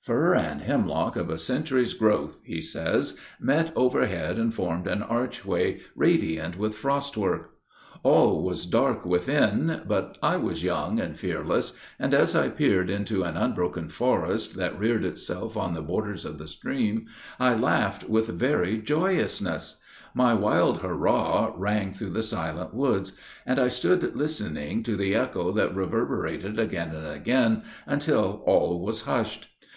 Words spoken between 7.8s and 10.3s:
All was dark within; but